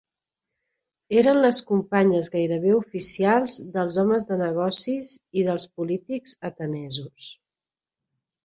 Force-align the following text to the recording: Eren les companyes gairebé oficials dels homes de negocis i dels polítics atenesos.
Eren 1.21 1.39
les 1.45 1.59
companyes 1.71 2.29
gairebé 2.37 2.73
oficials 2.77 3.57
dels 3.75 3.99
homes 4.05 4.27
de 4.31 4.39
negocis 4.41 5.13
i 5.43 5.47
dels 5.51 5.69
polítics 5.77 6.37
atenesos. 6.51 7.29